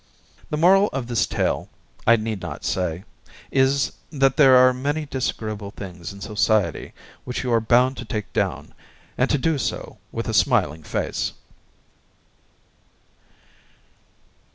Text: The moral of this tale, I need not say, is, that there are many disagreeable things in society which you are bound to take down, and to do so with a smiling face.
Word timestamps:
The 0.49 0.57
moral 0.57 0.87
of 0.93 1.05
this 1.05 1.27
tale, 1.27 1.69
I 2.07 2.15
need 2.15 2.41
not 2.41 2.65
say, 2.65 3.03
is, 3.51 3.91
that 4.09 4.35
there 4.35 4.55
are 4.55 4.73
many 4.73 5.05
disagreeable 5.05 5.69
things 5.69 6.11
in 6.11 6.21
society 6.21 6.93
which 7.23 7.43
you 7.43 7.53
are 7.53 7.61
bound 7.61 7.97
to 7.97 8.05
take 8.05 8.33
down, 8.33 8.73
and 9.15 9.29
to 9.29 9.37
do 9.37 9.59
so 9.59 9.99
with 10.11 10.27
a 10.27 10.33
smiling 10.33 10.81
face. 10.81 11.33